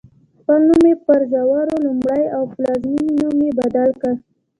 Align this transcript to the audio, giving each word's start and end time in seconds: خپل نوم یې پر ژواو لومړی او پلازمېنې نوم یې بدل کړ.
خپل 0.39 0.59
نوم 0.69 0.83
یې 0.89 0.95
پر 1.05 1.19
ژواو 1.31 1.79
لومړی 1.85 2.23
او 2.35 2.43
پلازمېنې 2.53 3.13
نوم 3.21 3.37
یې 3.45 3.51
بدل 3.59 3.89
کړ. 4.01 4.13